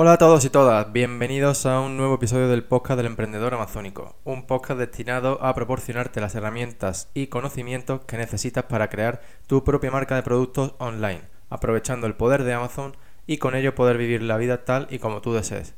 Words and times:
Hola 0.00 0.12
a 0.12 0.18
todos 0.18 0.44
y 0.44 0.48
todas, 0.48 0.92
bienvenidos 0.92 1.66
a 1.66 1.80
un 1.80 1.96
nuevo 1.96 2.14
episodio 2.14 2.46
del 2.46 2.62
podcast 2.62 2.98
del 2.98 3.06
emprendedor 3.06 3.54
amazónico, 3.54 4.14
un 4.22 4.46
podcast 4.46 4.78
destinado 4.78 5.42
a 5.42 5.52
proporcionarte 5.56 6.20
las 6.20 6.36
herramientas 6.36 7.10
y 7.14 7.26
conocimientos 7.26 8.02
que 8.04 8.16
necesitas 8.16 8.62
para 8.62 8.90
crear 8.90 9.20
tu 9.48 9.64
propia 9.64 9.90
marca 9.90 10.14
de 10.14 10.22
productos 10.22 10.76
online, 10.78 11.22
aprovechando 11.50 12.06
el 12.06 12.14
poder 12.14 12.44
de 12.44 12.52
Amazon 12.52 12.96
y 13.26 13.38
con 13.38 13.56
ello 13.56 13.74
poder 13.74 13.98
vivir 13.98 14.22
la 14.22 14.36
vida 14.36 14.64
tal 14.64 14.86
y 14.88 15.00
como 15.00 15.20
tú 15.20 15.32
desees. 15.32 15.74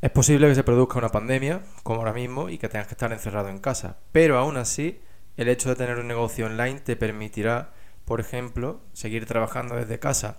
Es 0.00 0.10
posible 0.10 0.48
que 0.48 0.56
se 0.56 0.64
produzca 0.64 0.98
una 0.98 1.10
pandemia, 1.10 1.60
como 1.84 2.00
ahora 2.00 2.12
mismo, 2.12 2.48
y 2.48 2.58
que 2.58 2.68
tengas 2.68 2.88
que 2.88 2.94
estar 2.94 3.12
encerrado 3.12 3.48
en 3.48 3.60
casa, 3.60 3.98
pero 4.10 4.38
aún 4.38 4.56
así, 4.56 5.00
el 5.36 5.48
hecho 5.48 5.68
de 5.68 5.76
tener 5.76 6.00
un 6.00 6.08
negocio 6.08 6.46
online 6.46 6.80
te 6.80 6.96
permitirá, 6.96 7.70
por 8.06 8.18
ejemplo, 8.18 8.80
seguir 8.92 9.24
trabajando 9.24 9.76
desde 9.76 10.00
casa 10.00 10.38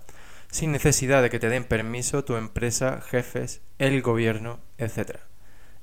sin 0.50 0.72
necesidad 0.72 1.22
de 1.22 1.30
que 1.30 1.38
te 1.38 1.48
den 1.48 1.64
permiso 1.64 2.24
tu 2.24 2.36
empresa, 2.36 3.00
jefes, 3.00 3.60
el 3.78 4.02
gobierno, 4.02 4.60
etc. 4.78 5.18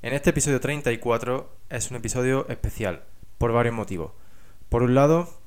En 0.02 0.12
este 0.12 0.30
episodio 0.30 0.60
34 0.60 1.56
es 1.70 1.90
un 1.90 1.96
episodio 1.96 2.46
especial, 2.48 3.04
por 3.38 3.52
varios 3.52 3.74
motivos. 3.74 4.12
Por 4.68 4.82
un 4.82 4.94
lado, 4.94 5.40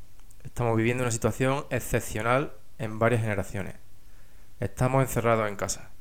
estamos 0.43 0.77
viviendo 0.77 1.03
una 1.03 1.11
situación 1.11 1.65
excepcional 1.69 2.53
en 2.77 2.99
varias 2.99 3.21
generaciones. 3.21 3.75
Estamos 4.59 5.01
encerrados 5.01 5.47
en 5.47 5.55
casa. 5.55 5.91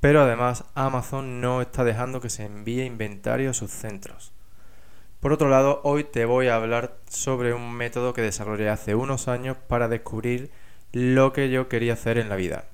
Pero 0.00 0.22
además 0.22 0.64
Amazon 0.74 1.40
no 1.40 1.62
está 1.62 1.84
dejando 1.84 2.20
que 2.20 2.30
se 2.30 2.44
envíe 2.44 2.82
inventario 2.82 3.50
a 3.50 3.54
sus 3.54 3.70
centros. 3.70 4.32
Por 5.20 5.32
otro 5.32 5.48
lado, 5.48 5.80
hoy 5.84 6.04
te 6.04 6.26
voy 6.26 6.48
a 6.48 6.56
hablar 6.56 6.98
sobre 7.08 7.54
un 7.54 7.72
método 7.72 8.12
que 8.12 8.20
desarrollé 8.20 8.68
hace 8.68 8.94
unos 8.94 9.28
años 9.28 9.56
para 9.68 9.88
descubrir 9.88 10.50
lo 10.94 11.32
que 11.32 11.50
yo 11.50 11.68
quería 11.68 11.94
hacer 11.94 12.18
en 12.18 12.28
la 12.28 12.36
vida. 12.36 12.66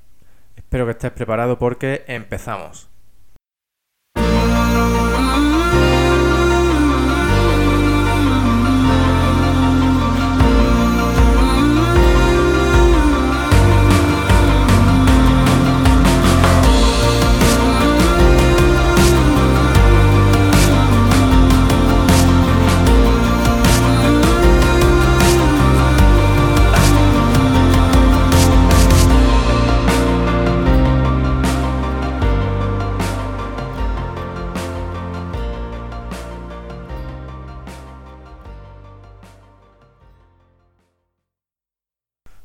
Espero 0.55 0.85
que 0.85 0.93
estés 0.93 1.11
preparado 1.11 1.59
porque 1.59 2.05
empezamos. 2.07 2.90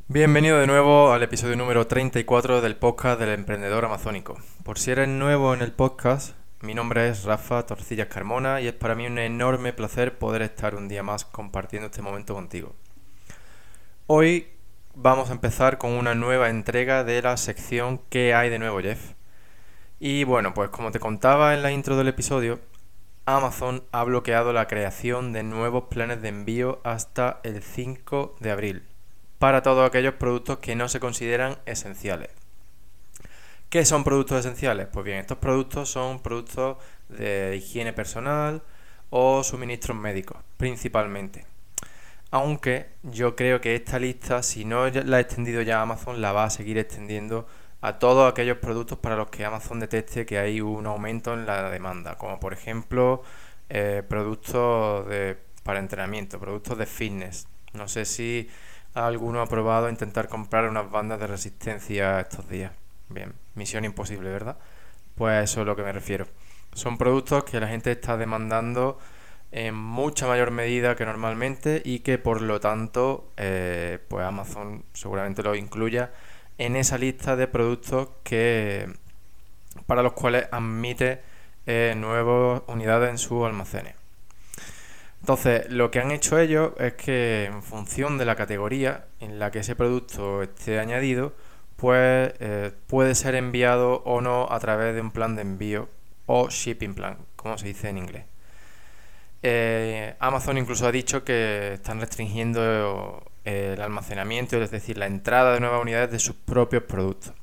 Bienvenido 0.08 0.60
de 0.60 0.68
nuevo 0.68 1.12
al 1.14 1.24
episodio 1.24 1.56
número 1.56 1.88
34 1.88 2.62
del 2.62 2.76
podcast 2.76 3.20
del 3.20 3.30
emprendedor 3.30 3.86
amazónico. 3.86 4.38
Por 4.64 4.78
si 4.78 4.92
eres 4.92 5.08
nuevo 5.08 5.52
en 5.56 5.64
el 5.64 5.72
podcast, 5.72 6.36
mi 6.62 6.76
nombre 6.76 7.10
es 7.10 7.24
Rafa 7.24 7.66
Torcillas 7.66 8.06
Carmona 8.06 8.62
y 8.62 8.68
es 8.68 8.74
para 8.74 8.94
mí 8.94 9.08
un 9.08 9.18
enorme 9.18 9.74
placer 9.74 10.20
poder 10.20 10.44
estar 10.44 10.76
un 10.76 10.88
día 10.88 11.02
más 11.02 11.26
compartiendo 11.26 11.88
este 11.88 12.04
momento 12.04 12.36
contigo. 12.36 12.76
Hoy 14.06 14.50
vamos 14.94 15.32
a 15.32 15.34
empezar 15.34 15.80
con 15.80 15.94
una 15.94 16.14
nueva 16.14 16.52
entrega 16.52 17.04
de 17.04 17.24
la 17.24 17.36
sección 17.36 18.00
¿Qué 18.10 18.36
hay 18.36 18.52
de 18.52 18.60
nuevo, 18.60 18.80
Jeff? 18.82 19.14
Y 20.00 20.24
bueno, 20.24 20.54
pues 20.54 20.70
como 20.70 20.92
te 20.92 21.00
contaba 21.00 21.56
en 21.56 21.64
la 21.64 21.72
intro 21.72 21.98
del 21.98 22.10
episodio, 22.10 22.60
Amazon 23.26 23.84
ha 23.92 24.04
bloqueado 24.04 24.54
la 24.54 24.68
creación 24.68 25.34
de 25.34 25.42
nuevos 25.42 25.86
planes 25.86 26.22
de 26.22 26.28
envío 26.28 26.80
hasta 26.84 27.40
el 27.42 27.64
5 27.64 28.36
de 28.40 28.52
abril 28.52 28.95
para 29.40 29.62
todos 29.62 29.88
aquellos 29.88 30.16
productos 30.16 30.60
que 30.60 30.76
no 30.76 30.88
se 30.88 31.00
consideran 31.00 31.58
esenciales. 31.66 32.30
¿Qué 33.70 33.84
son 33.84 34.04
productos 34.04 34.40
esenciales? 34.40 34.88
Pues 34.92 35.06
bien, 35.06 35.18
estos 35.18 35.38
productos 35.38 35.90
son 35.90 36.22
productos 36.22 36.78
de 37.10 37.56
higiene 37.58 37.94
personal 37.94 38.62
o 39.10 39.44
suministros 39.44 39.98
médicos, 39.98 40.38
principalmente. 40.58 41.46
Aunque 42.32 42.88
yo 43.04 43.36
creo 43.36 43.62
que 43.62 43.76
esta 43.76 44.00
lista, 44.00 44.44
si 44.44 44.66
no 44.66 44.90
la 44.90 45.18
ha 45.18 45.20
extendido 45.20 45.62
ya 45.62 45.82
Amazon, 45.82 46.22
la 46.22 46.32
va 46.32 46.46
a 46.46 46.50
seguir 46.50 46.78
extendiendo 46.78 47.48
a 47.82 48.00
todos 48.00 48.32
aquellos 48.32 48.58
productos 48.58 48.98
para 48.98 49.16
los 49.16 49.30
que 49.30 49.46
Amazon 49.46 49.80
detecte 49.80 50.26
que 50.26 50.40
hay 50.40 50.60
un 50.62 50.86
aumento 50.86 51.34
en 51.34 51.46
la 51.46 51.70
demanda, 51.70 52.18
como 52.18 52.40
por 52.40 52.54
ejemplo 52.54 53.24
eh, 53.70 54.04
productos 54.08 55.06
para 55.64 55.80
entrenamiento, 55.80 56.40
productos 56.40 56.78
de 56.78 56.86
fitness. 56.86 57.48
No 57.74 57.88
sé 57.88 58.06
si 58.06 58.50
alguno 58.96 59.42
ha 59.42 59.48
probado 59.48 59.90
intentar 59.90 60.28
comprar 60.30 60.68
unas 60.70 60.90
bandas 60.90 61.20
de 61.20 61.28
resistencia 61.28 62.20
estos 62.20 62.50
días. 62.50 62.72
Bien, 63.10 63.34
misión 63.54 63.86
imposible, 63.86 64.30
¿verdad? 64.32 64.58
Pues 65.16 65.44
eso 65.44 65.62
es 65.62 65.64
a 65.64 65.66
lo 65.66 65.76
que 65.76 65.84
me 65.84 65.92
refiero. 65.92 66.28
Son 66.74 66.98
productos 66.98 67.44
que 67.44 67.60
la 67.60 67.68
gente 67.68 67.92
está 67.92 68.18
demandando 68.18 68.98
en 69.52 69.76
mucha 69.76 70.28
mayor 70.28 70.52
medida 70.52 70.96
que 70.96 71.06
normalmente 71.06 71.82
y 71.86 72.00
que 72.00 72.18
por 72.18 72.42
lo 72.42 72.60
tanto 72.60 73.32
eh, 73.38 74.00
pues 74.10 74.26
Amazon 74.26 74.84
seguramente 74.94 75.44
lo 75.44 75.56
incluya 75.56 76.12
en 76.58 76.76
esa 76.76 76.98
lista 76.98 77.36
de 77.36 77.48
productos 77.48 78.10
que 78.24 78.90
para 79.86 80.04
los 80.04 80.14
cuales 80.14 80.48
admite 80.52 81.22
eh, 81.66 81.94
nuevas 81.96 82.64
unidades 82.68 83.10
en 83.10 83.18
sus 83.18 83.46
almacenes. 83.46 83.96
Entonces, 85.26 85.72
lo 85.72 85.90
que 85.90 86.00
han 86.00 86.12
hecho 86.12 86.38
ellos 86.38 86.74
es 86.78 86.94
que 86.94 87.46
en 87.46 87.64
función 87.64 88.20
de 88.20 88.26
la 88.26 88.36
categoría 88.36 89.08
en 89.20 89.40
la 89.40 89.50
que 89.50 89.58
ese 89.58 89.76
producto 89.76 90.44
esté 90.44 90.78
añadido, 90.78 91.34
pues 91.78 92.32
eh, 92.40 92.72
puede 92.86 93.16
ser 93.16 93.34
enviado 93.34 94.04
o 94.06 94.22
no 94.22 94.48
a 94.48 94.60
través 94.60 94.94
de 94.94 95.02
un 95.02 95.10
plan 95.10 95.36
de 95.36 95.42
envío 95.42 95.90
o 96.28 96.50
shipping 96.50 96.94
plan, 96.94 97.18
como 97.36 97.58
se 97.58 97.66
dice 97.66 97.90
en 97.90 97.98
inglés. 97.98 98.26
Eh, 99.42 100.14
Amazon 100.20 100.60
incluso 100.60 100.86
ha 100.86 100.92
dicho 100.92 101.24
que 101.24 101.74
están 101.74 102.00
restringiendo 102.00 103.24
el 103.46 103.82
almacenamiento, 103.82 104.62
es 104.62 104.70
decir, 104.70 105.00
la 105.00 105.08
entrada 105.08 105.56
de 105.56 105.60
nuevas 105.60 105.82
unidades 105.82 106.12
de 106.12 106.20
sus 106.20 106.36
propios 106.36 106.84
productos. 106.84 107.34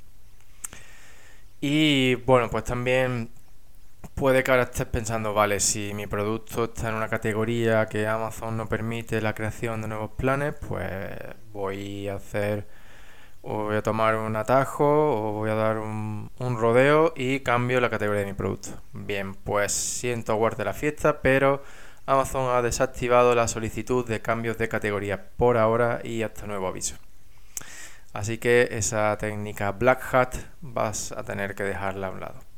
Y 1.60 2.14
bueno, 2.26 2.48
pues 2.48 2.62
también 2.62 3.30
Puede 4.14 4.44
que 4.44 4.50
ahora 4.50 4.64
estés 4.64 4.86
pensando, 4.86 5.34
vale, 5.34 5.58
si 5.58 5.94
mi 5.94 6.06
producto 6.06 6.64
está 6.64 6.90
en 6.90 6.94
una 6.94 7.08
categoría 7.08 7.86
que 7.86 8.06
Amazon 8.06 8.56
no 8.56 8.68
permite 8.68 9.20
la 9.20 9.34
creación 9.34 9.82
de 9.82 9.88
nuevos 9.88 10.12
planes, 10.12 10.54
pues 10.68 11.00
voy 11.52 12.08
a 12.08 12.16
hacer, 12.16 12.68
voy 13.42 13.76
a 13.76 13.82
tomar 13.82 14.16
un 14.16 14.36
atajo, 14.36 14.84
o 14.84 15.32
voy 15.32 15.50
a 15.50 15.54
dar 15.54 15.78
un, 15.78 16.30
rodeo 16.38 17.14
y 17.16 17.40
cambio 17.40 17.80
la 17.80 17.90
categoría 17.90 18.20
de 18.20 18.26
mi 18.26 18.34
producto. 18.34 18.70
Bien, 18.92 19.34
pues 19.34 19.72
siento 19.72 20.36
guardar 20.36 20.66
la 20.66 20.74
fiesta, 20.74 21.20
pero 21.22 21.62
Amazon 22.06 22.54
ha 22.54 22.62
desactivado 22.62 23.34
la 23.34 23.48
solicitud 23.48 24.06
de 24.06 24.20
cambios 24.22 24.58
de 24.58 24.68
categoría 24.68 25.30
por 25.36 25.56
ahora 25.56 26.00
y 26.04 26.22
hasta 26.22 26.46
nuevo 26.46 26.68
aviso. 26.68 26.96
Así 28.12 28.38
que 28.38 28.68
esa 28.72 29.16
técnica 29.18 29.72
Black 29.72 30.14
Hat 30.14 30.34
vas 30.60 31.12
a 31.12 31.24
tener 31.24 31.54
que 31.54 31.64
dejarla 31.64 32.08
a 32.08 32.10
un 32.10 32.20
lado. 32.20 32.51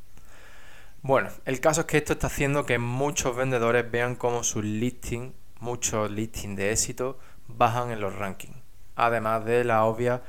Bueno, 1.04 1.28
el 1.44 1.60
caso 1.60 1.82
es 1.82 1.86
que 1.86 1.98
esto 1.98 2.14
está 2.14 2.28
haciendo 2.28 2.64
que 2.64 2.78
muchos 2.78 3.36
vendedores 3.36 3.90
vean 3.90 4.16
cómo 4.16 4.42
sus 4.42 4.64
listings, 4.64 5.34
muchos 5.60 6.10
listings 6.10 6.56
de 6.56 6.72
éxito, 6.72 7.18
bajan 7.46 7.90
en 7.90 8.00
los 8.00 8.16
rankings. 8.16 8.56
Además 8.96 9.44
de 9.44 9.64
la 9.64 9.84
obvia 9.84 10.22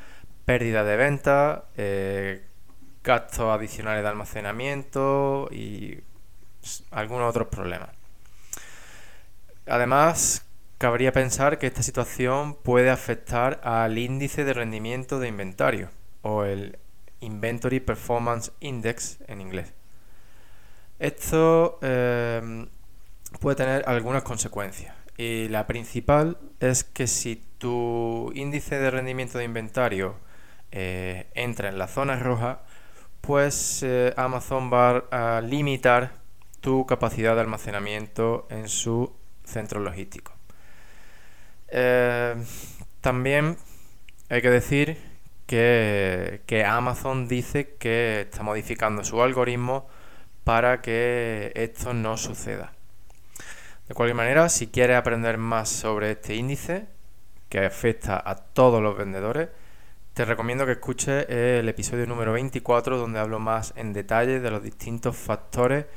pérdida 0.43 0.83
de 0.83 0.97
ventas, 0.97 1.61
eh, 1.77 2.43
gastos 3.05 3.57
adicionales 3.57 4.03
de 4.03 4.09
almacenamiento 4.09 5.47
y 5.49 6.01
algunos 6.91 7.29
otros 7.29 7.47
problemas. 7.47 7.91
Además, 9.67 10.45
cabría 10.77 11.13
pensar 11.13 11.57
que 11.57 11.67
esta 11.67 11.83
situación 11.83 12.53
puede 12.53 12.89
afectar 12.89 13.61
al 13.63 13.97
índice 13.97 14.43
de 14.43 14.51
rendimiento 14.51 15.19
de 15.19 15.29
inventario 15.29 15.89
o 16.21 16.43
el 16.43 16.77
Inventory 17.21 17.79
Performance 17.79 18.51
Index 18.59 19.19
en 19.29 19.39
inglés. 19.39 19.71
Esto 20.99 21.79
em, 21.81 22.67
puede 23.39 23.57
tener 23.57 23.83
algunas 23.87 24.23
consecuencias. 24.23 24.95
Y 25.17 25.47
la 25.49 25.67
principal 25.67 26.37
es 26.59 26.83
que 26.83 27.07
si 27.07 27.41
tu 27.57 28.31
índice 28.35 28.79
de 28.79 28.91
rendimiento 28.91 29.37
de 29.37 29.45
inventario 29.45 30.15
eh, 30.71 31.27
entra 31.35 31.69
en 31.69 31.77
la 31.77 31.87
zona 31.87 32.17
roja, 32.17 32.61
pues 33.21 33.81
eh, 33.83 34.13
Amazon 34.17 34.71
va 34.71 35.05
a 35.11 35.41
limitar 35.41 36.13
tu 36.61 36.85
capacidad 36.85 37.35
de 37.35 37.41
almacenamiento 37.41 38.47
en 38.49 38.67
su 38.69 39.13
centro 39.43 39.79
logístico. 39.79 40.33
Em, 41.67 42.45
también 43.01 43.57
hay 44.29 44.41
que 44.41 44.49
decir 44.49 44.97
que, 45.45 46.41
que 46.45 46.65
Amazon 46.65 47.27
dice 47.27 47.75
que 47.77 48.21
está 48.21 48.43
modificando 48.43 49.03
su 49.03 49.21
algoritmo 49.21 49.87
para 50.45 50.81
que 50.81 51.51
esto 51.55 51.93
no 51.93 52.15
suceda. 52.15 52.71
De 53.89 53.93
cualquier 53.93 54.15
manera, 54.15 54.47
si 54.47 54.67
quieres 54.67 54.95
aprender 54.95 55.37
más 55.37 55.67
sobre 55.67 56.11
este 56.11 56.35
índice, 56.35 56.85
que 57.49 57.65
afecta 57.65 58.21
a 58.23 58.35
todos 58.35 58.81
los 58.81 58.95
vendedores, 58.95 59.49
te 60.13 60.23
recomiendo 60.23 60.65
que 60.65 60.73
escuches 60.73 61.27
el 61.29 61.67
episodio 61.67 62.05
número 62.05 62.31
24 62.31 62.97
donde 62.97 63.19
hablo 63.19 63.39
más 63.39 63.73
en 63.75 63.91
detalle 63.91 64.39
de 64.39 64.51
los 64.51 64.63
distintos 64.63 65.17
factores 65.17 65.87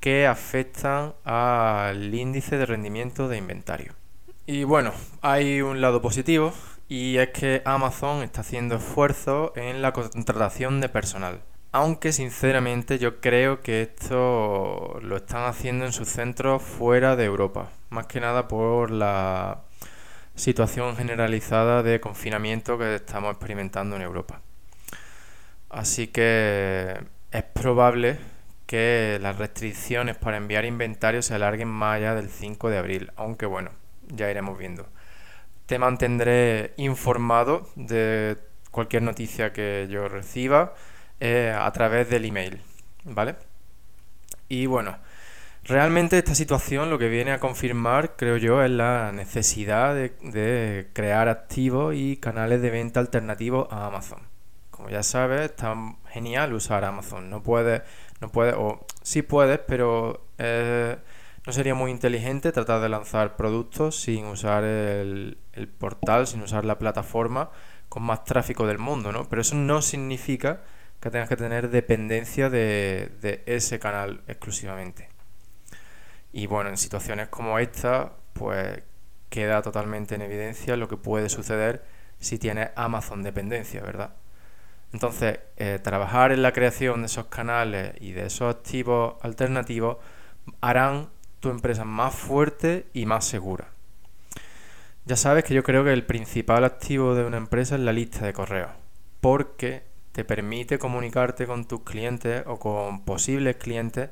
que 0.00 0.26
afectan 0.26 1.14
al 1.24 2.12
índice 2.12 2.56
de 2.56 2.66
rendimiento 2.66 3.28
de 3.28 3.36
inventario. 3.36 3.94
Y 4.46 4.64
bueno, 4.64 4.92
hay 5.20 5.60
un 5.60 5.80
lado 5.80 6.00
positivo 6.00 6.52
y 6.88 7.18
es 7.18 7.28
que 7.28 7.62
Amazon 7.66 8.22
está 8.22 8.40
haciendo 8.40 8.76
esfuerzos 8.76 9.52
en 9.56 9.82
la 9.82 9.92
contratación 9.92 10.80
de 10.80 10.88
personal. 10.88 11.42
Aunque 11.72 12.12
sinceramente 12.12 12.98
yo 12.98 13.20
creo 13.20 13.60
que 13.60 13.82
esto 13.82 14.98
lo 15.02 15.16
están 15.16 15.44
haciendo 15.44 15.84
en 15.84 15.92
sus 15.92 16.08
centros 16.08 16.62
fuera 16.62 17.14
de 17.14 17.24
Europa. 17.24 17.70
Más 17.90 18.06
que 18.06 18.20
nada 18.20 18.48
por 18.48 18.90
la 18.90 19.62
situación 20.34 20.96
generalizada 20.96 21.84
de 21.84 22.00
confinamiento 22.00 22.76
que 22.76 22.96
estamos 22.96 23.30
experimentando 23.32 23.94
en 23.94 24.02
Europa. 24.02 24.40
Así 25.68 26.08
que 26.08 26.98
es 27.30 27.42
probable 27.44 28.18
que 28.66 29.18
las 29.20 29.38
restricciones 29.38 30.16
para 30.16 30.38
enviar 30.38 30.64
inventario 30.64 31.22
se 31.22 31.34
alarguen 31.34 31.68
más 31.68 31.96
allá 31.96 32.16
del 32.16 32.30
5 32.30 32.68
de 32.70 32.78
abril, 32.78 33.12
aunque 33.14 33.46
bueno, 33.46 33.70
ya 34.08 34.28
iremos 34.28 34.58
viendo. 34.58 34.88
Te 35.66 35.78
mantendré 35.78 36.74
informado 36.78 37.68
de 37.76 38.38
cualquier 38.72 39.02
noticia 39.02 39.52
que 39.52 39.86
yo 39.88 40.08
reciba 40.08 40.74
eh, 41.20 41.54
a 41.56 41.70
través 41.72 42.08
del 42.08 42.24
email, 42.24 42.62
¿vale? 43.04 43.36
Y 44.48 44.66
bueno, 44.66 44.96
realmente 45.64 46.18
esta 46.18 46.34
situación 46.34 46.90
lo 46.90 46.98
que 46.98 47.08
viene 47.08 47.32
a 47.32 47.40
confirmar, 47.40 48.16
creo 48.16 48.36
yo, 48.38 48.62
es 48.62 48.70
la 48.70 49.12
necesidad 49.12 49.94
de, 49.94 50.88
crear 50.92 51.28
activos 51.28 51.94
y 51.94 52.16
canales 52.16 52.62
de 52.62 52.70
venta 52.70 53.00
alternativos 53.00 53.68
a 53.70 53.86
Amazon. 53.86 54.20
Como 54.70 54.88
ya 54.88 55.02
sabes, 55.02 55.42
está 55.42 55.74
genial 56.08 56.54
usar 56.54 56.84
Amazon. 56.84 57.28
No 57.28 57.42
puedes, 57.42 57.82
no 58.20 58.32
puedes, 58.32 58.54
o 58.56 58.86
sí 59.02 59.22
puedes, 59.22 59.58
pero 59.58 60.26
eh, 60.38 60.96
no 61.46 61.52
sería 61.52 61.74
muy 61.74 61.90
inteligente 61.90 62.50
tratar 62.50 62.80
de 62.80 62.88
lanzar 62.88 63.36
productos 63.36 64.00
sin 64.00 64.24
usar 64.26 64.64
el, 64.64 65.38
el 65.52 65.68
portal, 65.68 66.26
sin 66.26 66.42
usar 66.42 66.64
la 66.64 66.78
plataforma 66.78 67.50
con 67.90 68.04
más 68.04 68.24
tráfico 68.24 68.66
del 68.66 68.78
mundo, 68.78 69.12
¿no? 69.12 69.28
Pero 69.28 69.42
eso 69.42 69.54
no 69.54 69.82
significa 69.82 70.62
que 71.00 71.10
tengas 71.10 71.28
que 71.28 71.36
tener 71.36 71.70
dependencia 71.70 72.50
de, 72.50 73.42
ese 73.46 73.78
canal 73.78 74.22
exclusivamente. 74.28 75.08
Y 76.32 76.46
bueno, 76.46 76.70
en 76.70 76.76
situaciones 76.76 77.28
como 77.28 77.58
esta, 77.58 78.12
pues 78.34 78.82
queda 79.30 79.62
totalmente 79.62 80.14
en 80.14 80.22
evidencia 80.22 80.76
lo 80.76 80.88
que 80.88 80.96
puede 80.96 81.28
suceder 81.28 81.84
si 82.18 82.38
tienes 82.38 82.70
Amazon 82.76 83.22
dependencia, 83.22 83.80
¿verdad? 83.82 84.14
Entonces, 84.92 85.38
eh, 85.56 85.78
trabajar 85.82 86.32
en 86.32 86.42
la 86.42 86.52
creación 86.52 87.00
de 87.00 87.06
esos 87.06 87.26
canales 87.26 87.94
y 88.00 88.12
de 88.12 88.26
esos 88.26 88.54
activos 88.54 89.14
alternativos 89.22 89.98
harán 90.60 91.08
tu 91.38 91.50
empresa 91.50 91.84
más 91.84 92.14
fuerte 92.14 92.86
y 92.92 93.06
más 93.06 93.24
segura. 93.24 93.68
Ya 95.06 95.16
sabes 95.16 95.44
que 95.44 95.54
yo 95.54 95.62
creo 95.62 95.84
que 95.84 95.92
el 95.92 96.04
principal 96.04 96.64
activo 96.64 97.14
de 97.14 97.24
una 97.24 97.38
empresa 97.38 97.76
es 97.76 97.80
la 97.80 97.92
lista 97.92 98.26
de 98.26 98.32
correos, 98.32 98.70
porque 99.20 99.89
te 100.20 100.24
permite 100.26 100.78
comunicarte 100.78 101.46
con 101.46 101.64
tus 101.64 101.80
clientes 101.82 102.42
o 102.46 102.58
con 102.58 103.06
posibles 103.06 103.56
clientes 103.56 104.10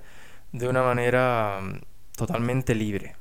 de 0.52 0.66
una 0.66 0.82
manera 0.82 1.60
mm, 1.62 1.80
totalmente 2.16 2.74
libre. 2.74 3.16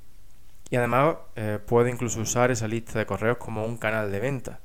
Y 0.69 0.77
además 0.77 1.17
eh, 1.35 1.59
puedes 1.65 1.93
incluso 1.93 2.21
usar 2.21 2.49
esa 2.49 2.65
lista 2.65 2.97
de 2.97 3.05
correos 3.05 3.37
como 3.39 3.65
un 3.65 3.77
canal 3.77 4.09
de 4.09 4.21
venta. 4.21 4.61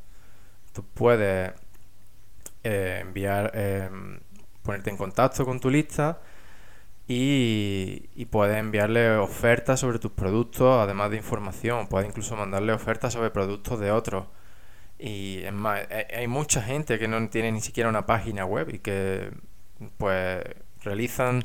Tú 0.72 0.84
puedes 0.94 1.52
eh, 2.62 2.98
enviar, 3.02 3.50
em, 3.54 4.20
ponerte 4.62 4.90
en 4.90 4.96
contacto 4.96 5.44
con 5.44 5.58
tu 5.58 5.68
lista 5.68 6.20
y, 7.08 8.26
puedes 8.30 8.56
enviarle 8.56 9.16
ofertas 9.16 9.80
sobre 9.80 9.98
tus 9.98 10.12
productos, 10.12 10.80
además 10.80 11.10
de 11.10 11.16
información. 11.16 11.88
Puedes 11.88 12.08
incluso 12.08 12.36
mandarle 12.36 12.72
ofertas 12.72 13.12
sobre 13.14 13.30
productos 13.30 13.80
de 13.80 13.90
otros. 13.90 14.26
Y 15.04 15.42
es 15.42 15.52
más, 15.52 15.80
hay 16.16 16.28
mucha 16.28 16.62
gente 16.62 16.96
que 16.96 17.08
no 17.08 17.28
tiene 17.28 17.50
ni 17.50 17.60
siquiera 17.60 17.88
una 17.88 18.06
página 18.06 18.44
web 18.44 18.72
y 18.72 18.78
que 18.78 19.32
pues 19.98 20.44
realizan 20.84 21.44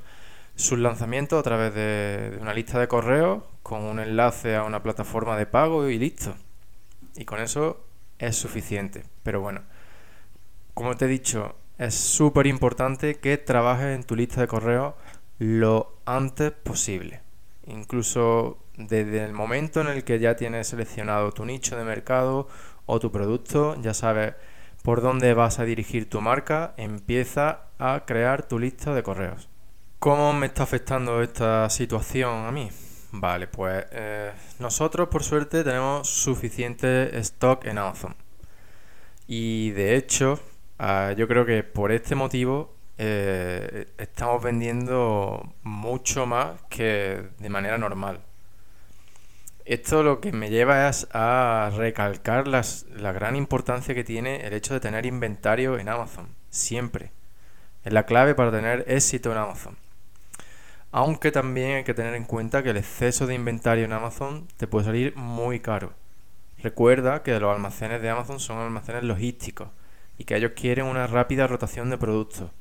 sus 0.54 0.77
lanzamientos 0.77 1.39
a 1.39 1.42
través 1.42 1.74
de, 1.74 2.38
una 2.39 2.54
lista 2.54 2.80
de 2.80 2.88
correos 2.88 3.42
con 3.63 3.81
un 3.81 4.00
enlace 4.00 4.56
a 4.56 4.63
una 4.63 4.83
plataforma 4.83 5.36
de 5.36 5.48
pago 5.48 5.89
y 5.89 5.98
listo. 5.98 6.36
Y 7.15 7.25
con 7.25 7.39
eso 7.39 7.83
es 8.19 8.36
suficiente. 8.36 9.06
Pero 9.24 9.42
bueno, 9.42 9.63
como 10.75 10.95
te 10.95 11.06
he 11.06 11.07
dicho, 11.07 11.56
es 11.80 11.95
súper 11.95 12.45
importante 12.45 13.15
que 13.15 13.39
trabajes 13.39 13.95
en 13.95 14.04
tu 14.04 14.15
lista 14.15 14.39
de 14.39 14.48
correos 14.48 14.94
lo 15.39 15.98
antes 16.06 16.51
posible. 16.51 17.21
Incluso 17.65 18.59
desde 18.77 19.25
el 19.25 19.33
momento 19.33 19.81
en 19.81 19.88
el 19.88 20.04
que 20.04 20.19
ya 20.19 20.36
tienes 20.36 20.68
seleccionado 20.68 21.31
tu 21.31 21.44
nicho 21.44 21.75
de 21.75 21.83
mercado 21.83 22.48
o 22.88 23.00
tu 23.00 23.12
producto, 23.12 23.80
ya 23.80 23.94
sabes 23.94 24.34
por 24.81 25.01
dónde 25.01 25.36
vas 25.36 25.60
a 25.60 25.66
dirigir 25.66 26.10
tu 26.10 26.22
marca, 26.22 26.74
empieza 26.78 27.68
a 27.78 28.06
crear 28.07 28.48
tu 28.48 28.57
lista 28.57 28.95
de 28.95 29.04
correos. 29.04 29.50
¿Cómo 30.00 30.34
me 30.34 30.48
está 30.48 30.63
afectando 30.63 31.22
esta 31.22 31.69
situación 31.69 32.45
a 32.45 32.51
mí? 32.51 32.69
Vale, 33.12 33.48
pues 33.48 33.86
eh, 33.92 34.31
nosotros 34.60 35.10
por 35.10 35.24
suerte 35.24 35.63
tenemos 35.63 36.10
suficiente 36.10 37.18
stock 37.19 37.66
en 37.66 37.78
Amazon. 37.78 38.16
Y 39.28 39.72
de 39.72 39.95
hecho, 39.95 40.40
ah, 40.80 41.13
yo 41.18 41.28
creo 41.28 41.45
que 41.45 41.63
por 41.63 41.92
este 41.92 42.16
motivo 42.16 42.75
eh, 42.98 43.88
estamos 43.98 44.42
vendiendo 44.42 45.54
mucho 45.63 46.25
más 46.25 46.62
que 46.69 47.30
de 47.40 47.50
manera 47.50 47.78
normal. 47.78 48.22
Esto 49.68 50.02
lo 50.02 50.22
que 50.22 50.31
me 50.31 50.50
lleva 50.50 50.88
es 50.88 51.10
a 51.12 51.72
recalcar 51.75 52.48
la 52.48 53.12
gran 53.12 53.36
importancia 53.36 53.94
que 53.94 54.06
tiene 54.06 54.48
el 54.48 54.54
hecho 54.54 54.74
de 54.74 54.80
tener 54.80 55.06
inventario 55.06 55.78
en 55.78 55.90
Amazon, 55.90 56.30
siempre. 56.50 57.12
Es 57.84 57.92
la 57.92 58.06
clave 58.06 58.34
para 58.34 58.50
tener 58.50 58.86
éxito 58.88 59.30
en 59.30 59.40
Amazon. 59.40 59.75
Aunque 60.94 61.34
también 61.34 61.76
hay 61.76 61.83
que 61.83 61.94
tener 61.94 62.16
en 62.16 62.24
cuenta 62.24 62.64
que 62.64 62.69
el 62.69 62.78
exceso 62.78 63.28
de 63.28 63.36
inventario 63.36 63.83
en 63.83 63.92
Amazon 63.92 64.47
te 64.56 64.68
puede 64.68 64.86
salir 64.86 65.18
muy 65.18 65.59
caro. 65.59 65.92
Recuerda 66.59 67.21
que 67.21 67.38
los 67.38 67.54
almacenes 67.54 68.02
de 68.02 68.09
Amazon 68.09 68.40
son 68.40 68.59
almacenes 68.59 69.04
logísticos 69.04 69.68
y 70.18 70.24
que 70.24 70.38
ellos 70.38 70.54
quieren 70.56 70.86
una 70.86 71.07
rápida 71.07 71.45
rotación 71.45 71.90
de 71.90 71.97
productos. 71.97 72.52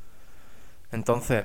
Entonces, 0.91 1.45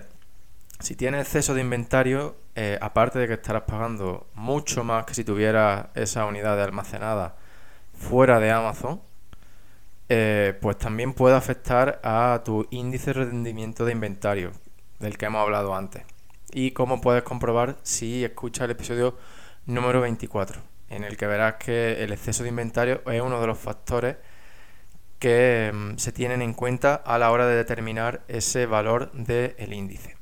si 0.79 0.95
tienes 0.95 1.21
exceso 1.21 1.53
de 1.53 1.61
inventario, 1.61 2.35
eh, 2.55 2.77
aparte 2.81 3.19
de 3.19 3.27
que 3.27 3.33
estarás 3.33 3.63
pagando 3.63 4.27
mucho 4.33 4.83
más 4.83 5.05
que 5.05 5.13
si 5.13 5.23
tuvieras 5.23 5.87
esa 5.95 6.25
unidad 6.25 6.57
de 6.57 6.63
almacenada 6.63 7.35
fuera 7.93 8.39
de 8.39 8.51
Amazon, 8.51 9.01
eh, 10.09 10.57
pues 10.61 10.77
también 10.77 11.13
puede 11.13 11.35
afectar 11.35 12.01
a 12.03 12.41
tu 12.43 12.67
índice 12.71 13.13
de 13.13 13.25
rendimiento 13.25 13.85
de 13.85 13.93
inventario, 13.93 14.51
del 14.99 15.17
que 15.17 15.27
hemos 15.27 15.41
hablado 15.41 15.73
antes. 15.75 16.03
Y 16.51 16.71
como 16.71 16.99
puedes 16.99 17.23
comprobar 17.23 17.77
si 17.83 18.25
escuchas 18.25 18.65
el 18.65 18.71
episodio 18.71 19.17
número 19.65 20.01
24, 20.01 20.61
en 20.89 21.05
el 21.05 21.15
que 21.15 21.27
verás 21.27 21.55
que 21.55 22.03
el 22.03 22.11
exceso 22.11 22.43
de 22.43 22.49
inventario 22.49 23.01
es 23.09 23.21
uno 23.21 23.39
de 23.39 23.47
los 23.47 23.57
factores 23.57 24.17
que 25.19 25.71
mm, 25.73 25.97
se 25.97 26.11
tienen 26.11 26.41
en 26.41 26.53
cuenta 26.53 26.95
a 26.95 27.17
la 27.17 27.31
hora 27.31 27.47
de 27.47 27.55
determinar 27.55 28.23
ese 28.27 28.65
valor 28.65 29.11
del 29.13 29.71
índice. 29.71 30.20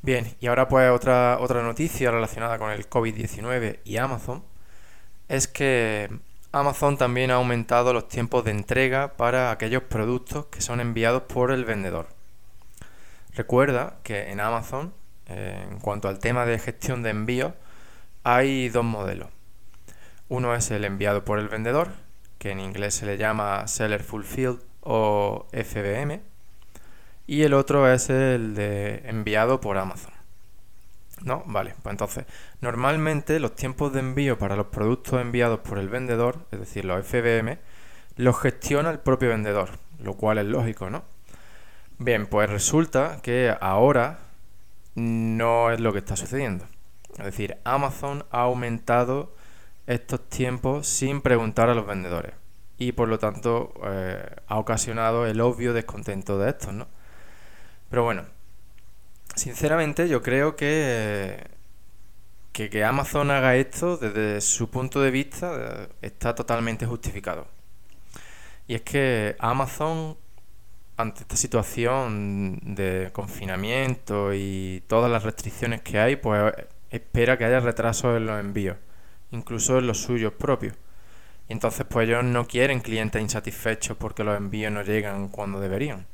Bien, 0.00 0.36
y 0.40 0.46
ahora 0.46 0.68
pues 0.68 0.90
otra, 0.90 1.38
otra 1.40 1.62
noticia 1.62 2.10
relacionada 2.10 2.58
con 2.58 2.70
el 2.70 2.88
COVID-19 2.88 3.80
y 3.84 3.96
Amazon 3.96 4.44
es 5.28 5.48
que 5.48 6.08
Amazon 6.52 6.96
también 6.96 7.30
ha 7.30 7.34
aumentado 7.34 7.92
los 7.92 8.08
tiempos 8.08 8.44
de 8.44 8.52
entrega 8.52 9.16
para 9.16 9.50
aquellos 9.50 9.82
productos 9.82 10.46
que 10.46 10.60
son 10.60 10.80
enviados 10.80 11.22
por 11.22 11.50
el 11.50 11.64
vendedor. 11.64 12.08
Recuerda 13.34 13.98
que 14.02 14.30
en 14.30 14.40
Amazon, 14.40 14.94
en 15.26 15.78
cuanto 15.80 16.08
al 16.08 16.20
tema 16.20 16.46
de 16.46 16.58
gestión 16.58 17.02
de 17.02 17.10
envíos, 17.10 17.52
hay 18.24 18.68
dos 18.68 18.84
modelos. 18.84 19.28
Uno 20.28 20.54
es 20.54 20.70
el 20.70 20.84
enviado 20.84 21.24
por 21.24 21.38
el 21.38 21.48
vendedor, 21.48 21.90
que 22.38 22.50
en 22.50 22.60
inglés 22.60 22.94
se 22.94 23.06
le 23.06 23.16
llama 23.18 23.66
Seller 23.66 24.02
Fulfilled 24.02 24.58
o 24.80 25.46
FBM, 25.52 26.22
y 27.28 27.42
el 27.42 27.52
otro 27.52 27.92
es 27.92 28.08
el 28.08 28.54
de 28.54 29.02
enviado 29.04 29.60
por 29.60 29.76
Amazon. 29.76 30.12
¿No? 31.22 31.42
Vale, 31.46 31.74
pues 31.82 31.92
entonces, 31.92 32.24
normalmente 32.60 33.38
los 33.38 33.54
tiempos 33.54 33.92
de 33.92 34.00
envío 34.00 34.38
para 34.38 34.56
los 34.56 34.68
productos 34.68 35.20
enviados 35.20 35.60
por 35.60 35.78
el 35.78 35.90
vendedor, 35.90 36.46
es 36.52 36.60
decir, 36.60 36.84
los 36.86 37.06
FBM, 37.06 37.58
lo 38.16 38.32
gestiona 38.32 38.90
el 38.90 39.00
propio 39.00 39.28
vendedor, 39.28 39.68
lo 40.00 40.14
cual 40.14 40.38
es 40.38 40.46
lógico, 40.46 40.88
¿no? 40.88 41.04
Bien, 41.98 42.26
pues 42.26 42.48
resulta 42.48 43.18
que 43.22 43.54
ahora 43.60 44.20
no 44.94 45.70
es 45.70 45.80
lo 45.80 45.92
que 45.92 45.98
está 45.98 46.16
sucediendo. 46.16 46.64
Es 47.18 47.24
decir, 47.24 47.58
Amazon 47.64 48.24
ha 48.30 48.42
aumentado 48.42 49.34
estos 49.86 50.26
tiempos 50.30 50.86
sin 50.86 51.20
preguntar 51.20 51.68
a 51.68 51.74
los 51.74 51.86
vendedores 51.86 52.32
y 52.78 52.92
por 52.92 53.08
lo 53.08 53.18
tanto 53.18 53.74
eh, 53.84 54.24
ha 54.46 54.58
ocasionado 54.58 55.26
el 55.26 55.40
obvio 55.40 55.74
descontento 55.74 56.38
de 56.38 56.50
estos, 56.50 56.72
¿no? 56.72 56.86
Pero 57.90 58.04
bueno, 58.04 58.24
sinceramente 59.34 60.08
yo 60.08 60.22
creo 60.22 60.56
que, 60.56 61.46
que, 62.52 62.84
Amazon 62.84 63.30
haga 63.30 63.56
esto 63.56 63.96
desde 63.96 64.40
su 64.40 64.70
punto 64.70 65.00
de 65.00 65.10
vista 65.10 65.52
eh, 65.56 65.88
está 66.02 66.34
totalmente 66.34 66.86
justificado. 66.86 67.46
Y 68.66 68.74
es 68.74 68.82
que 68.82 69.36
Amazon 69.38 70.16
ante 70.98 71.22
esta 71.22 71.36
situación 71.36 72.58
de 72.74 73.10
confinamiento 73.12 74.34
y 74.34 74.82
todas 74.88 75.10
las 75.10 75.22
restricciones 75.22 75.80
que 75.82 76.00
hay, 76.00 76.16
pues 76.16 76.52
espera 76.90 77.38
que 77.38 77.44
haya 77.44 77.60
retrasos 77.60 78.16
en 78.16 78.26
los 78.26 78.40
envíos, 78.40 78.76
incluso 79.30 79.78
en 79.78 79.86
los 79.86 79.98
suyos 79.98 80.32
propios. 80.32 80.74
Y 81.48 81.52
entonces 81.52 81.86
pues 81.88 82.08
ellos 82.08 82.24
no 82.24 82.46
quieren 82.48 82.80
clientes 82.80 83.22
insatisfechos 83.22 83.96
porque 83.96 84.24
los 84.24 84.36
envíos 84.36 84.72
no 84.72 84.82
llegan 84.82 85.28
cuando 85.28 85.60
deberían. 85.60 86.06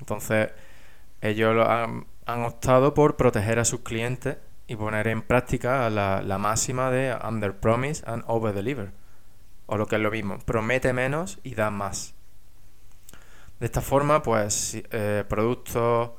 Entonces 0.00 0.50
ellos 1.24 1.66
han, 1.66 2.06
optado 2.26 2.94
por 2.94 3.16
proteger 3.16 3.58
a 3.58 3.64
sus 3.64 3.80
clientes 3.80 4.38
y 4.66 4.76
poner 4.76 5.08
en 5.08 5.22
práctica 5.22 5.88
la, 5.90 6.22
la 6.22 6.38
máxima 6.38 6.90
de 6.90 7.16
under 7.26 7.54
promise 7.54 8.02
and 8.06 8.24
over 8.26 8.54
deliver. 8.54 8.92
O 9.66 9.76
lo 9.76 9.86
que 9.86 9.96
es 9.96 10.02
lo 10.02 10.10
mismo, 10.10 10.38
promete 10.44 10.92
menos 10.92 11.38
y 11.42 11.54
da 11.54 11.70
más. 11.70 12.14
De 13.60 13.66
esta 13.66 13.80
forma, 13.80 14.22
pues 14.22 14.82
eh, 14.90 15.24
productos 15.28 16.10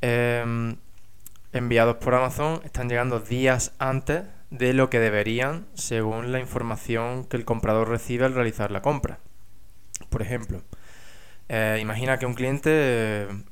em, 0.00 0.76
enviados 1.52 1.96
por 1.96 2.14
Amazon 2.14 2.60
están 2.64 2.88
llegando 2.88 3.20
días 3.20 3.72
antes 3.78 4.24
de 4.50 4.72
lo 4.72 4.88
que 4.90 4.98
deberían 4.98 5.66
según 5.74 6.32
la 6.32 6.40
información 6.40 7.24
que 7.24 7.36
el 7.36 7.44
comprador 7.44 7.88
recibe 7.88 8.24
al 8.24 8.34
realizar 8.34 8.70
la 8.70 8.82
compra. 8.82 9.20
Por 10.08 10.22
ejemplo, 10.22 10.62
eh, 11.48 11.78
imagina 11.80 12.18
que 12.18 12.26
un 12.26 12.34
cliente 12.34 12.70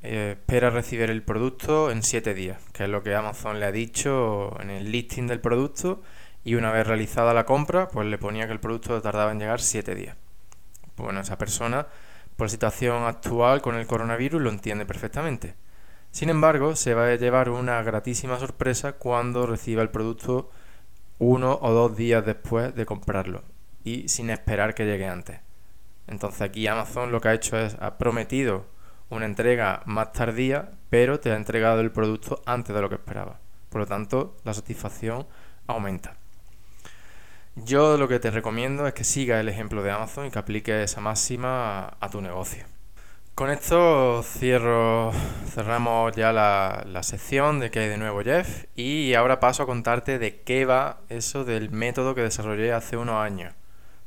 eh, 0.03 0.35
espera 0.37 0.69
recibir 0.69 1.09
el 1.09 1.23
producto 1.23 1.89
en 1.89 2.03
7 2.03 2.33
días, 2.35 2.61
que 2.73 2.83
es 2.83 2.89
lo 2.89 3.01
que 3.01 3.15
Amazon 3.15 3.59
le 3.59 3.65
ha 3.65 3.71
dicho 3.71 4.55
en 4.61 4.69
el 4.69 4.91
listing 4.91 5.27
del 5.27 5.39
producto 5.39 6.03
y 6.43 6.55
una 6.55 6.71
vez 6.71 6.85
realizada 6.85 7.33
la 7.33 7.45
compra, 7.45 7.87
pues 7.87 8.07
le 8.07 8.17
ponía 8.17 8.45
que 8.45 8.53
el 8.53 8.59
producto 8.59 9.01
tardaba 9.01 9.31
en 9.31 9.39
llegar 9.39 9.61
7 9.61 9.95
días. 9.95 10.15
Bueno, 10.95 11.21
esa 11.21 11.37
persona 11.37 11.87
por 12.35 12.49
situación 12.51 13.03
actual 13.03 13.61
con 13.61 13.75
el 13.75 13.87
coronavirus 13.87 14.41
lo 14.41 14.49
entiende 14.51 14.85
perfectamente. 14.85 15.55
Sin 16.11 16.29
embargo, 16.29 16.75
se 16.75 16.93
va 16.93 17.07
a 17.07 17.15
llevar 17.15 17.49
una 17.49 17.81
gratísima 17.81 18.39
sorpresa 18.39 18.93
cuando 18.93 19.47
reciba 19.47 19.81
el 19.81 19.89
producto 19.89 20.51
uno 21.19 21.57
o 21.61 21.71
dos 21.73 21.97
días 21.97 22.25
después 22.25 22.75
de 22.75 22.85
comprarlo 22.85 23.43
y 23.83 24.07
sin 24.07 24.29
esperar 24.29 24.75
que 24.75 24.85
llegue 24.85 25.07
antes. 25.07 25.46
Entonces 26.07 26.41
aquí 26.41 26.67
Amazon 26.67 27.11
lo 27.11 27.21
que 27.21 27.29
ha 27.29 27.33
hecho 27.33 27.57
es, 27.57 27.75
ha 27.79 27.97
prometido 27.97 28.65
una 29.09 29.25
entrega 29.25 29.81
más 29.85 30.11
tardía, 30.13 30.71
pero 30.89 31.19
te 31.19 31.31
ha 31.31 31.35
entregado 31.35 31.81
el 31.81 31.91
producto 31.91 32.41
antes 32.45 32.75
de 32.75 32.81
lo 32.81 32.89
que 32.89 32.95
esperaba. 32.95 33.39
Por 33.69 33.81
lo 33.81 33.87
tanto, 33.87 34.37
la 34.43 34.53
satisfacción 34.53 35.27
aumenta. 35.67 36.15
Yo 37.55 37.97
lo 37.97 38.07
que 38.07 38.19
te 38.19 38.29
recomiendo 38.29 38.85
es 38.85 38.93
que 38.93 39.03
sigas 39.03 39.39
el 39.41 39.49
ejemplo 39.49 39.81
de 39.81 39.91
Amazon 39.91 40.27
y 40.27 40.31
que 40.31 40.39
apliques 40.39 40.91
esa 40.91 41.01
máxima 41.01 41.97
a, 41.99 42.09
tu 42.09 42.21
negocio. 42.21 42.65
Con 43.33 43.49
esto 43.49 44.23
cierro, 44.23 45.11
cerramos 45.53 46.15
ya 46.15 46.31
la, 46.31 47.01
sección 47.01 47.59
de 47.59 47.71
que 47.71 47.79
hay 47.79 47.89
de 47.89 47.97
nuevo 47.97 48.21
Jeff 48.21 48.65
y 48.75 49.13
ahora 49.15 49.39
paso 49.39 49.63
a 49.63 49.65
contarte 49.65 50.19
de 50.19 50.41
qué 50.41 50.65
va 50.65 50.99
eso 51.09 51.45
del 51.45 51.71
método 51.71 52.13
que 52.13 52.21
desarrollé 52.21 52.73
hace 52.73 52.95
unos 52.95 53.15
años 53.15 53.53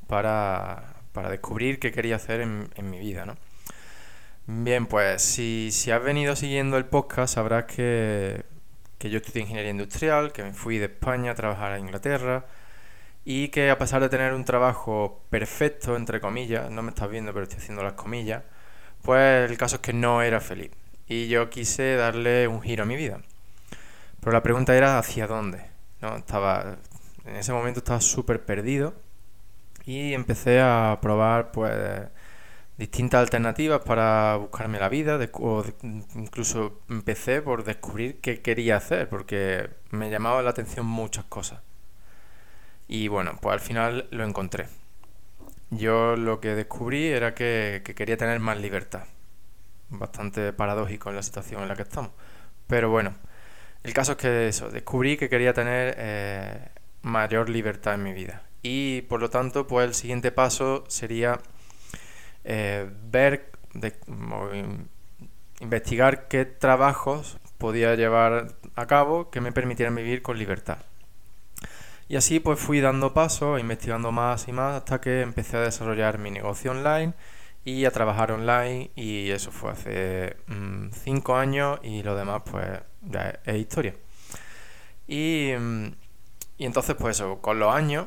para, 0.07 1.00
descubrir 1.15 1.79
qué 1.79 1.93
quería 1.93 2.17
hacer 2.17 2.41
en, 2.41 2.91
mi 2.91 2.99
vida. 2.99 3.27
¿no? 3.27 3.37
Bien, 4.47 4.87
pues 4.87 5.23
si, 5.23 5.71
si, 5.73 5.91
has 5.91 6.03
venido 6.03 6.37
siguiendo 6.37 6.77
el 6.77 6.87
podcast 6.87 7.35
sabrás 7.35 7.65
que, 7.65 8.45
que 8.99 9.11
yo 9.11 9.19
estudié 9.19 9.43
ingeniería 9.43 9.71
industrial, 9.71 10.33
que 10.33 10.43
me 10.43 10.53
fui 10.53 10.79
de 10.79 10.87
España 10.87 11.33
a 11.33 11.35
trabajar 11.35 11.73
a 11.73 11.79
Inglaterra, 11.79 12.47
y 13.25 13.49
que 13.49 13.71
a 13.71 13.79
pesar 13.79 14.01
de 14.01 14.09
tener 14.09 14.33
un 14.33 14.45
trabajo 14.45 15.23
perfecto, 15.31 15.97
entre 15.97 16.21
comillas, 16.21 16.71
no 16.71 16.83
me 16.83 16.91
estás 16.91 17.11
viendo 17.11 17.33
pero 17.33 17.45
estoy 17.45 17.59
haciendo 17.59 17.83
las 17.83 17.93
comillas, 17.95 18.43
pues 19.03 19.51
el 19.51 19.57
caso 19.59 19.77
es 19.77 19.83
que 19.83 19.93
no 19.93 20.23
era 20.23 20.41
feliz 20.41 20.71
y 21.11 21.27
yo 21.29 21.51
quise 21.51 21.97
darle 21.97 22.47
un 22.47 22.63
giro 22.63 22.85
a 22.85 22.87
mi 22.87 22.97
vida. 22.97 23.21
Pero 24.21 24.33
la 24.33 24.43
pregunta 24.43 24.77
era 24.77 24.99
hacia 24.99 25.27
dónde, 25.27 25.67
¿no? 26.01 26.17
Estaba, 26.17 26.77
en 27.25 27.37
ese 27.37 27.53
momento 27.53 27.81
estaba 27.81 28.01
súper 28.01 28.45
perdido 28.45 28.95
y 29.87 30.15
empecé 30.15 30.61
a 30.61 30.99
probar 31.01 31.53
pues 31.53 31.73
distintas 32.81 33.21
alternativas 33.21 33.83
para 33.83 34.37
buscarme 34.37 34.81
la 34.81 34.89
vida, 34.89 35.19
o 35.35 35.65
incluso 36.15 36.81
empecé 36.89 37.43
por 37.43 37.65
descubrir 37.65 38.21
qué 38.21 38.41
quería 38.41 38.77
hacer, 38.77 39.09
porque 39.09 39.69
me 39.91 40.11
llamaba 40.11 40.43
la 40.43 40.51
atención 40.51 40.87
muchas 40.87 41.25
cosas. 41.27 41.61
Y 42.89 43.09
bueno, 43.09 43.39
pues 43.41 43.53
al 43.53 43.61
final 43.61 44.09
lo 44.11 44.25
encontré. 44.25 44.67
Yo 45.71 46.17
lo 46.17 46.41
que 46.41 46.55
descubrí 46.55 47.07
era 47.09 47.35
que, 47.35 47.83
quería 47.85 48.17
tener 48.17 48.41
más 48.41 48.59
libertad. 48.59 49.05
Bastante 49.91 50.53
paradójico 50.53 51.11
en 51.11 51.17
la 51.17 51.23
situación 51.23 51.63
en 51.63 51.69
la 51.69 51.77
que 51.77 51.83
estamos. 51.83 52.13
Pero 52.67 52.91
bueno, 52.91 53.15
el 53.85 53.93
caso 53.93 54.13
es 54.13 54.19
que 54.19 54.49
eso, 54.49 54.71
descubrí 54.71 55.17
que 55.17 55.29
quería 55.29 55.53
tener 55.53 55.95
eh, 55.99 56.69
mayor 57.03 57.51
libertad 57.51 57.95
en 57.95 58.03
mi 58.05 58.13
vida. 58.13 58.43
Y 58.63 59.03
por 59.03 59.21
lo 59.21 59.31
tanto, 59.31 59.67
pues 59.67 59.89
el 59.89 59.95
siguiente 59.95 60.33
paso 60.33 60.85
sería 60.89 61.41
eh, 62.45 62.89
ver, 63.11 63.51
investigar 65.61 66.29
qué 66.29 66.45
trabajos 66.45 67.39
podía 67.59 67.95
llevar 67.95 68.55
a 68.75 68.87
cabo 68.87 69.31
que 69.31 69.41
me 69.41 69.53
permitieran 69.53 69.95
vivir 69.95 70.23
con 70.23 70.39
libertad. 70.39 70.79
Y 72.09 72.17
así 72.17 72.41
pues 72.41 72.59
fui 72.59 72.81
dando 72.81 73.15
pasos, 73.15 73.61
investigando 73.61 74.11
más 74.11 74.49
y 74.49 74.53
más 74.53 74.75
hasta 74.75 75.01
que 75.01 75.21
empecé 75.21 75.59
a 75.59 75.61
desarrollar 75.61 76.19
mi 76.19 76.33
negocio 76.33 76.73
online 76.73 77.15
y 77.65 77.85
a 77.85 77.93
trabajar 77.93 78.33
online 78.33 78.91
y 78.97 79.31
eso 79.31 79.53
fue 79.53 79.71
hace 79.71 80.37
5 81.05 81.33
mm, 81.33 81.37
años 81.37 81.79
y 81.85 82.03
lo 82.03 82.17
demás 82.17 82.43
pues 82.51 82.67
ya 83.03 83.39
es, 83.45 83.57
historia. 83.57 83.95
Y, 85.07 85.53
mm, 85.57 85.87
y, 86.59 86.65
entonces 86.67 86.97
pues 86.99 87.17
eso, 87.17 87.39
con 87.41 87.61
los 87.61 87.73
años 87.73 88.07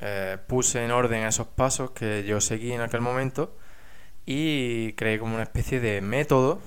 eh, 0.00 0.38
puse 0.46 0.84
en 0.84 0.90
orden 0.90 1.24
esos 1.24 1.46
pasos 1.46 1.92
que 1.92 2.24
yo 2.24 2.40
seguí 2.40 2.72
en 2.72 2.80
aquel 2.80 3.00
momento 3.00 3.56
y 4.26 4.92
creé 4.94 5.18
como 5.18 5.34
una 5.34 5.44
especie 5.44 5.80
de 5.80 6.00
método 6.00 6.60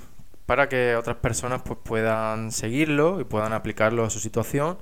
para 0.45 0.67
que 0.69 0.95
otras 0.95 1.17
personas 1.17 1.61
pues 1.63 1.77
puedan 1.83 2.51
seguirlo 2.51 3.21
y 3.21 3.23
puedan 3.23 3.53
aplicarlo 3.53 4.03
a 4.03 4.09
su 4.09 4.19
situación 4.19 4.79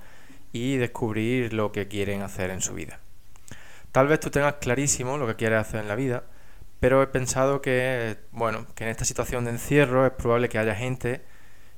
y 0.54 0.78
descubrir 0.78 1.54
lo 1.54 1.72
que 1.72 1.88
quieren 1.88 2.22
hacer 2.22 2.52
en 2.52 2.62
su 2.62 2.74
vida. 2.74 3.00
Tal 3.92 4.08
vez 4.08 4.20
tú 4.20 4.30
tengas 4.30 4.56
clarísimo 4.56 5.18
lo 5.18 5.28
que 5.28 5.36
quieres 5.36 5.60
hacer 5.60 5.82
en 5.82 5.88
la 5.88 5.96
vida, 5.96 6.24
pero 6.80 7.02
he 7.02 7.08
pensado 7.08 7.62
que, 7.62 8.18
bueno, 8.32 8.66
que 8.76 8.84
en 8.84 8.92
esta 8.92 9.06
situación 9.06 9.44
de 9.44 9.52
encierro 9.52 10.06
es 10.06 10.12
probable 10.14 10.50
que 10.50 10.60
haya 10.60 10.76
gente 10.76 11.22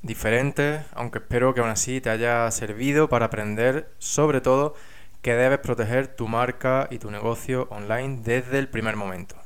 diferente, 0.04 0.84
aunque 0.94 1.18
espero 1.18 1.56
que 1.56 1.62
aún 1.62 1.72
así 1.72 2.02
te 2.02 2.12
haya 2.12 2.52
servido 2.52 3.10
para 3.10 3.26
aprender 3.26 3.90
sobre 3.98 4.42
todo 4.42 4.76
que 5.24 5.34
debes 5.34 5.58
proteger 5.58 6.06
tu 6.06 6.28
marca 6.28 6.88
y 6.92 7.00
tu 7.00 7.10
negocio 7.10 7.68
online 7.72 8.20
desde 8.24 8.60
el 8.60 8.70
primer 8.70 8.96
momento. 8.96 9.38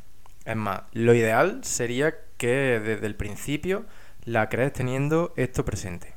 Es 0.44 0.58
más, 0.58 0.82
lo 0.92 1.13
ideal 1.13 1.63
sería 1.63 2.15
que 2.36 2.82
desde 2.84 3.08
el 3.08 3.15
principio 3.15 3.86
la 4.25 4.50
crees 4.50 4.74
teniendo 4.74 5.34
esto 5.38 5.63
presente. 5.63 6.13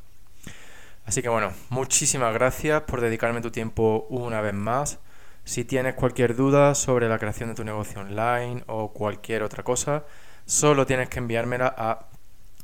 Así 1.05 1.23
que 1.23 1.29
bueno, 1.29 1.53
muchísimas 1.71 2.35
gracias 2.35 2.83
por 2.83 3.01
dedicarme 3.01 3.41
tu 3.41 3.51
tiempo 3.51 4.07
una 4.11 4.41
vez 4.41 4.55
más. 4.55 4.99
Si 5.45 5.65
tienes 5.65 5.95
cualquier 5.95 6.37
duda 6.37 6.75
sobre 6.75 7.09
la 7.09 7.19
creación 7.19 7.49
de 7.49 7.55
tu 7.55 7.65
negocio 7.65 8.01
online 8.01 8.63
o 8.67 8.93
cualquier 8.93 9.43
otra 9.43 9.63
cosa, 9.63 10.05
solo 10.45 10.85
tienes 10.85 11.09
que 11.09 11.19
enviármela 11.19 11.75
a 11.77 12.09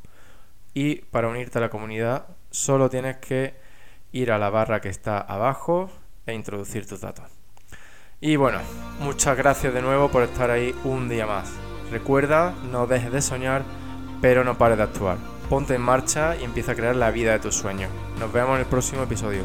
y 0.73 0.95
para 0.97 1.29
unirte 1.29 1.59
a 1.59 1.61
la 1.61 1.71
comunidad 1.71 2.27
solo 2.51 2.89
tienes 2.89 3.19
que 3.19 3.55
ir 4.13 4.33
a 4.33 4.39
la 4.39 4.51
barra 4.51 4.81
que 4.81 4.89
está 4.89 5.19
abajo 5.19 5.91
e 6.25 6.33
introducir 6.33 6.87
tus 6.87 7.03
datos. 7.03 7.27
Y 8.21 8.37
bueno, 8.37 8.61
muchas 9.01 9.37
gracias 9.37 9.75
de 9.75 9.83
nuevo 9.83 10.09
por 10.11 10.23
estar 10.23 10.51
ahí 10.51 10.75
un 10.85 11.11
día 11.11 11.27
más. 11.27 11.53
Recuerda, 11.91 12.55
no 12.73 12.87
dejes 12.87 13.13
de 13.13 13.21
soñar, 13.21 13.63
pero 14.27 14.43
no 14.43 14.59
pares 14.59 14.77
de 14.77 14.83
actuar. 14.83 15.19
Ponte 15.49 15.77
en 15.77 15.81
marcha 15.81 16.35
y 16.37 16.43
empieza 16.43 16.73
a 16.73 16.75
crear 16.75 16.97
la 16.97 17.13
vida 17.13 17.31
de 17.31 17.39
tus 17.39 17.55
sueños. 17.55 17.93
Nos 18.19 18.33
vemos 18.33 18.55
en 18.55 18.63
el 18.63 18.67
próximo 18.67 19.05
episodio. 19.05 19.45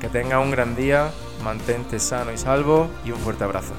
Que 0.00 0.08
tengas 0.08 0.42
un 0.42 0.50
gran 0.50 0.74
día, 0.74 1.12
mantente 1.44 2.00
sano 2.00 2.32
y 2.32 2.36
salvo 2.36 2.90
y 3.04 3.12
un 3.12 3.18
fuerte 3.20 3.44
abrazo. 3.44 3.74